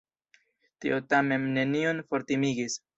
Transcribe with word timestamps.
Tio 0.85 0.99
tamen 1.13 1.47
neniun 1.61 2.05
fortimigis. 2.11 2.85